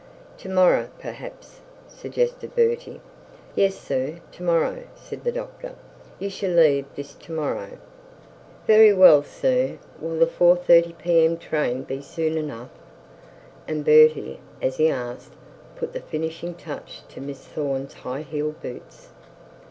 [0.39, 2.99] 'To morrow perhaps,' suggested Bertie.
[3.53, 5.75] 'Yes sir, to morrow,' said the doctor.
[6.17, 7.77] 'You shall leave this to morrow.'
[8.65, 9.77] 'Very well, sir.
[9.99, 11.37] Will the 4.30 P.M.
[11.37, 12.69] train be soon enough?'
[13.69, 15.33] said Bertie, as he asked,
[15.75, 19.09] put the finishing touch to Miss Thorne's high heeled boots.